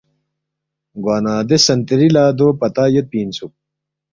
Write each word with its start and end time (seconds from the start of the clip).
گوانہ 1.03 1.33
دے 1.49 1.57
سنتری 1.65 2.07
لہ 2.15 2.23
دو 2.37 2.47
پتہ 2.61 2.83
یودپی 2.93 3.17
اِنسُوک 3.21 3.53